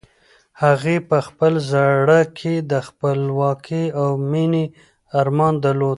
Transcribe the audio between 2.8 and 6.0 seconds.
خپلواکۍ او مېنې ارمان درلود.